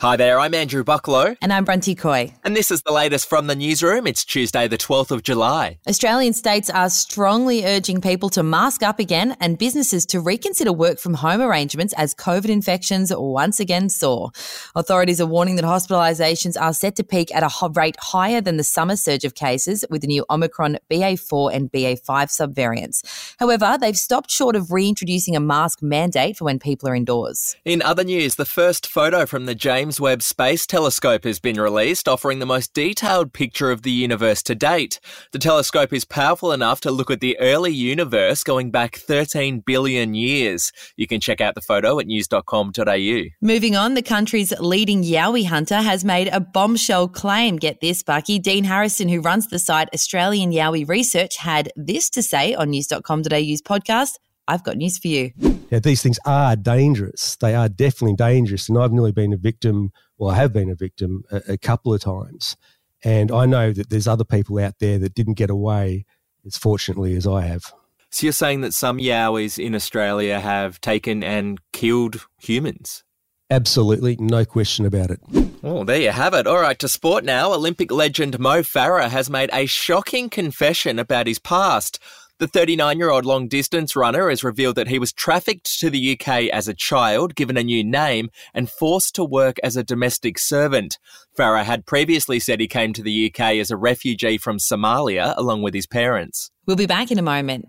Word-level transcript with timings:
Hi 0.00 0.16
there, 0.16 0.38
I'm 0.38 0.52
Andrew 0.52 0.84
Bucklow. 0.84 1.36
And 1.40 1.50
I'm 1.50 1.64
Bronte 1.64 1.94
Coy. 1.94 2.34
And 2.44 2.54
this 2.54 2.70
is 2.70 2.82
the 2.82 2.92
latest 2.92 3.26
from 3.26 3.46
the 3.46 3.54
newsroom. 3.54 4.06
It's 4.06 4.22
Tuesday, 4.22 4.68
the 4.68 4.76
12th 4.76 5.10
of 5.10 5.22
July. 5.22 5.78
Australian 5.88 6.34
states 6.34 6.68
are 6.68 6.90
strongly 6.90 7.64
urging 7.64 8.02
people 8.02 8.28
to 8.30 8.42
mask 8.42 8.82
up 8.82 8.98
again 8.98 9.34
and 9.40 9.56
businesses 9.56 10.04
to 10.06 10.20
reconsider 10.20 10.74
work 10.74 10.98
from 10.98 11.14
home 11.14 11.40
arrangements 11.40 11.94
as 11.96 12.14
COVID 12.14 12.50
infections 12.50 13.12
once 13.16 13.60
again 13.60 13.88
soar. 13.88 14.30
Authorities 14.74 15.22
are 15.22 15.26
warning 15.26 15.56
that 15.56 15.64
hospitalisations 15.64 16.60
are 16.60 16.74
set 16.74 16.96
to 16.96 17.04
peak 17.04 17.34
at 17.34 17.42
a 17.42 17.68
rate 17.70 17.96
higher 17.98 18.42
than 18.42 18.58
the 18.58 18.64
summer 18.64 18.96
surge 18.96 19.24
of 19.24 19.34
cases 19.34 19.86
with 19.88 20.02
the 20.02 20.06
new 20.06 20.26
Omicron 20.28 20.76
BA4 20.90 21.54
and 21.54 21.72
BA5 21.72 22.02
subvariants. 22.04 23.34
However, 23.38 23.78
they've 23.80 23.96
stopped 23.96 24.30
short 24.30 24.54
of 24.54 24.70
reintroducing 24.70 25.34
a 25.34 25.40
mask 25.40 25.82
mandate 25.82 26.36
for 26.36 26.44
when 26.44 26.58
people 26.58 26.90
are 26.90 26.94
indoors. 26.94 27.56
In 27.64 27.80
other 27.80 28.04
news, 28.04 28.34
the 28.34 28.44
first 28.44 28.86
photo 28.86 29.24
from 29.24 29.46
the 29.46 29.54
James 29.54 29.83
James 29.84 30.00
Webb 30.00 30.22
Space 30.22 30.66
Telescope 30.66 31.24
has 31.24 31.38
been 31.38 31.60
released, 31.60 32.08
offering 32.08 32.38
the 32.38 32.46
most 32.46 32.72
detailed 32.72 33.34
picture 33.34 33.70
of 33.70 33.82
the 33.82 33.90
universe 33.90 34.42
to 34.44 34.54
date. 34.54 34.98
The 35.32 35.38
telescope 35.38 35.92
is 35.92 36.06
powerful 36.06 36.52
enough 36.52 36.80
to 36.80 36.90
look 36.90 37.10
at 37.10 37.20
the 37.20 37.38
early 37.38 37.70
universe 37.70 38.42
going 38.44 38.70
back 38.70 38.96
13 38.96 39.60
billion 39.66 40.14
years. 40.14 40.72
You 40.96 41.06
can 41.06 41.20
check 41.20 41.42
out 41.42 41.54
the 41.54 41.60
photo 41.60 42.00
at 42.00 42.06
news.com.au. 42.06 43.22
Moving 43.42 43.76
on, 43.76 43.92
the 43.92 44.00
country's 44.00 44.58
leading 44.58 45.02
Yowie 45.02 45.44
hunter 45.44 45.82
has 45.82 46.02
made 46.02 46.28
a 46.28 46.40
bombshell 46.40 47.08
claim. 47.08 47.56
Get 47.56 47.82
this, 47.82 48.02
Bucky. 48.02 48.38
Dean 48.38 48.64
Harrison, 48.64 49.10
who 49.10 49.20
runs 49.20 49.48
the 49.48 49.58
site 49.58 49.90
Australian 49.92 50.50
Yowie 50.50 50.88
Research, 50.88 51.36
had 51.36 51.70
this 51.76 52.08
to 52.08 52.22
say 52.22 52.54
on 52.54 52.70
news.com.au's 52.70 53.60
podcast. 53.60 54.12
I've 54.46 54.64
got 54.64 54.76
news 54.76 54.98
for 54.98 55.08
you 55.08 55.32
yeah, 55.74 55.80
these 55.80 56.02
things 56.02 56.20
are 56.24 56.54
dangerous. 56.54 57.34
They 57.36 57.54
are 57.54 57.68
definitely 57.68 58.14
dangerous. 58.14 58.68
And 58.68 58.78
I've 58.78 58.92
nearly 58.92 59.10
been 59.10 59.32
a 59.32 59.36
victim, 59.36 59.90
well, 60.18 60.30
I 60.30 60.36
have 60.36 60.52
been 60.52 60.70
a 60.70 60.76
victim 60.76 61.24
a, 61.32 61.42
a 61.48 61.58
couple 61.58 61.92
of 61.92 62.00
times. 62.00 62.56
And 63.02 63.32
I 63.32 63.44
know 63.46 63.72
that 63.72 63.90
there's 63.90 64.06
other 64.06 64.24
people 64.24 64.58
out 64.60 64.74
there 64.78 65.00
that 65.00 65.14
didn't 65.14 65.34
get 65.34 65.50
away 65.50 66.04
as 66.46 66.56
fortunately 66.56 67.16
as 67.16 67.26
I 67.26 67.42
have. 67.42 67.72
So 68.10 68.26
you're 68.26 68.32
saying 68.32 68.60
that 68.60 68.72
some 68.72 68.98
Yowies 68.98 69.58
in 69.58 69.74
Australia 69.74 70.38
have 70.38 70.80
taken 70.80 71.24
and 71.24 71.58
killed 71.72 72.24
humans? 72.40 73.02
Absolutely, 73.50 74.16
no 74.20 74.44
question 74.44 74.86
about 74.86 75.10
it. 75.10 75.20
Oh, 75.64 75.82
there 75.82 76.00
you 76.00 76.10
have 76.10 76.34
it. 76.34 76.46
All 76.46 76.60
right, 76.60 76.78
to 76.78 76.88
sport 76.88 77.24
now. 77.24 77.52
Olympic 77.52 77.90
legend 77.90 78.38
Mo 78.38 78.62
Farah 78.62 79.08
has 79.08 79.28
made 79.28 79.50
a 79.52 79.66
shocking 79.66 80.30
confession 80.30 81.00
about 81.00 81.26
his 81.26 81.40
past. 81.40 81.98
The 82.40 82.48
39 82.48 82.98
year 82.98 83.10
old 83.10 83.24
long 83.24 83.46
distance 83.46 83.94
runner 83.94 84.28
has 84.28 84.42
revealed 84.42 84.74
that 84.74 84.88
he 84.88 84.98
was 84.98 85.12
trafficked 85.12 85.78
to 85.78 85.88
the 85.88 86.18
UK 86.18 86.48
as 86.52 86.66
a 86.66 86.74
child, 86.74 87.36
given 87.36 87.56
a 87.56 87.62
new 87.62 87.84
name, 87.84 88.28
and 88.52 88.68
forced 88.68 89.14
to 89.14 89.24
work 89.24 89.58
as 89.62 89.76
a 89.76 89.84
domestic 89.84 90.40
servant. 90.40 90.98
Farah 91.38 91.62
had 91.62 91.86
previously 91.86 92.40
said 92.40 92.58
he 92.58 92.66
came 92.66 92.92
to 92.92 93.04
the 93.04 93.30
UK 93.30 93.56
as 93.58 93.70
a 93.70 93.76
refugee 93.76 94.36
from 94.36 94.58
Somalia 94.58 95.34
along 95.36 95.62
with 95.62 95.74
his 95.74 95.86
parents. 95.86 96.50
We'll 96.66 96.74
be 96.74 96.86
back 96.86 97.12
in 97.12 97.20
a 97.20 97.22
moment. 97.22 97.68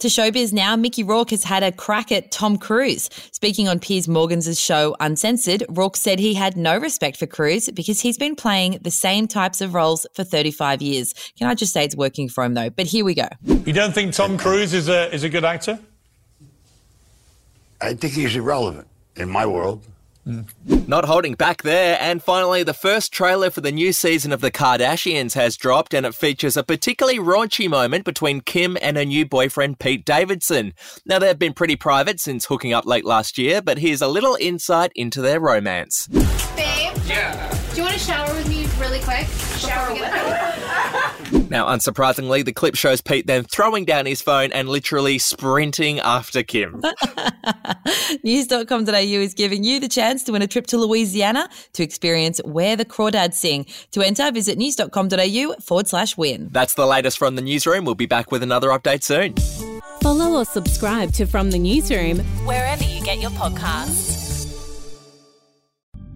To 0.00 0.08
showbiz 0.08 0.52
now, 0.52 0.76
Mickey 0.76 1.02
Rourke 1.02 1.30
has 1.30 1.42
had 1.42 1.62
a 1.62 1.72
crack 1.72 2.12
at 2.12 2.30
Tom 2.30 2.58
Cruise. 2.58 3.08
Speaking 3.32 3.66
on 3.66 3.80
Piers 3.80 4.06
Morgan's 4.06 4.60
show 4.60 4.94
Uncensored, 5.00 5.64
Rourke 5.70 5.96
said 5.96 6.18
he 6.18 6.34
had 6.34 6.54
no 6.54 6.76
respect 6.76 7.16
for 7.16 7.26
Cruise 7.26 7.70
because 7.70 7.98
he's 7.98 8.18
been 8.18 8.36
playing 8.36 8.78
the 8.82 8.90
same 8.90 9.26
types 9.26 9.62
of 9.62 9.72
roles 9.72 10.06
for 10.12 10.22
35 10.22 10.82
years. 10.82 11.14
Can 11.38 11.48
I 11.48 11.54
just 11.54 11.72
say 11.72 11.82
it's 11.82 11.96
working 11.96 12.28
for 12.28 12.44
him 12.44 12.52
though? 12.52 12.68
But 12.68 12.84
here 12.84 13.06
we 13.06 13.14
go. 13.14 13.28
You 13.42 13.72
don't 13.72 13.94
think 13.94 14.12
Tom 14.12 14.36
Cruise 14.36 14.74
is 14.74 14.90
a 14.90 15.10
is 15.14 15.24
a 15.24 15.30
good 15.30 15.46
actor? 15.46 15.78
I 17.80 17.94
think 17.94 18.12
he's 18.12 18.36
irrelevant 18.36 18.88
in 19.16 19.30
my 19.30 19.46
world. 19.46 19.82
Not 20.26 21.04
holding 21.04 21.34
back 21.34 21.62
there. 21.62 21.96
And 22.00 22.22
finally, 22.22 22.62
the 22.62 22.74
first 22.74 23.12
trailer 23.12 23.48
for 23.48 23.60
the 23.60 23.70
new 23.70 23.92
season 23.92 24.32
of 24.32 24.40
The 24.40 24.50
Kardashians 24.50 25.34
has 25.34 25.56
dropped, 25.56 25.94
and 25.94 26.04
it 26.04 26.14
features 26.14 26.56
a 26.56 26.64
particularly 26.64 27.18
raunchy 27.18 27.68
moment 27.68 28.04
between 28.04 28.40
Kim 28.40 28.76
and 28.82 28.96
her 28.96 29.04
new 29.04 29.24
boyfriend, 29.24 29.78
Pete 29.78 30.04
Davidson. 30.04 30.74
Now, 31.04 31.20
they've 31.20 31.38
been 31.38 31.54
pretty 31.54 31.76
private 31.76 32.20
since 32.20 32.46
hooking 32.46 32.72
up 32.72 32.86
late 32.86 33.04
last 33.04 33.38
year, 33.38 33.62
but 33.62 33.78
here's 33.78 34.02
a 34.02 34.08
little 34.08 34.36
insight 34.40 34.90
into 34.96 35.20
their 35.20 35.38
romance. 35.38 36.08
Babe? 36.08 36.96
Yeah. 37.06 37.65
Do 37.76 37.82
you 37.82 37.88
want 37.88 37.98
to 37.98 38.06
shower 38.06 38.34
with 38.34 38.48
me 38.48 38.64
really 38.80 39.00
quick? 39.00 39.26
Shower 39.58 39.92
with 39.92 40.00
me. 40.00 41.48
Now, 41.50 41.66
unsurprisingly, 41.66 42.42
the 42.42 42.52
clip 42.52 42.74
shows 42.74 43.02
Pete 43.02 43.26
then 43.26 43.44
throwing 43.44 43.84
down 43.84 44.06
his 44.06 44.22
phone 44.22 44.50
and 44.52 44.68
literally 44.68 45.18
sprinting 45.18 46.00
after 46.00 46.42
Kim. 46.42 46.82
News.com.au 48.24 48.94
is 48.94 49.34
giving 49.34 49.62
you 49.62 49.78
the 49.78 49.88
chance 49.88 50.24
to 50.24 50.32
win 50.32 50.40
a 50.40 50.46
trip 50.46 50.66
to 50.68 50.78
Louisiana 50.78 51.50
to 51.74 51.82
experience 51.82 52.40
Where 52.46 52.76
the 52.76 52.86
Crawdads 52.86 53.34
Sing. 53.34 53.66
To 53.92 54.00
enter, 54.00 54.32
visit 54.32 54.56
news.com.au 54.56 55.54
forward 55.60 55.86
slash 55.86 56.16
win. 56.16 56.48
That's 56.50 56.74
the 56.74 56.86
latest 56.86 57.18
from 57.18 57.36
the 57.36 57.42
newsroom. 57.42 57.84
We'll 57.84 57.94
be 57.94 58.06
back 58.06 58.32
with 58.32 58.42
another 58.42 58.70
update 58.70 59.02
soon. 59.02 59.34
Follow 60.00 60.38
or 60.38 60.46
subscribe 60.46 61.12
to 61.12 61.26
From 61.26 61.50
the 61.50 61.58
Newsroom 61.58 62.20
wherever 62.46 62.84
you 62.84 63.02
get 63.02 63.20
your 63.20 63.32
podcasts. 63.32 64.15